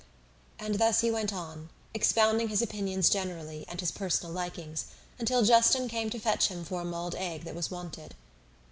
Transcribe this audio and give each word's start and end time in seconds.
And 0.57 0.79
thus 0.79 1.01
he 1.01 1.11
went 1.11 1.31
on, 1.31 1.69
expounding 1.93 2.47
his 2.49 2.63
opinions 2.63 3.07
generally 3.07 3.65
and 3.67 3.79
his 3.79 3.91
personal 3.91 4.33
likings, 4.33 4.85
until 5.19 5.43
Justin 5.43 5.87
came 5.87 6.09
to 6.09 6.17
fetch 6.17 6.47
him 6.47 6.65
for 6.65 6.81
a 6.81 6.85
mulled 6.85 7.13
egg 7.13 7.43
that 7.43 7.53
was 7.53 7.69
wanted. 7.69 8.15